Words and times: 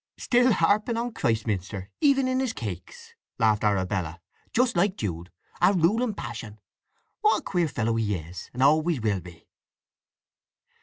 "Still 0.17 0.51
harping 0.53 0.97
on 0.97 1.13
Christminster—even 1.13 2.27
in 2.27 2.39
his 2.39 2.53
cakes!" 2.53 3.13
laughed 3.37 3.63
Arabella. 3.63 4.19
"Just 4.51 4.75
like 4.75 4.97
Jude. 4.97 5.29
A 5.61 5.73
ruling 5.73 6.15
passion. 6.15 6.59
What 7.19 7.41
a 7.41 7.43
queer 7.43 7.67
fellow 7.67 7.93
he 7.97 8.15
is, 8.15 8.49
and 8.51 8.63
always 8.63 8.99
will 8.99 9.19
be!" 9.21 9.47